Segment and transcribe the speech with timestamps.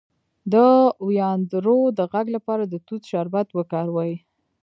[0.51, 0.53] د
[1.07, 4.13] وینادرو د غږ لپاره د توت شربت وکاروئ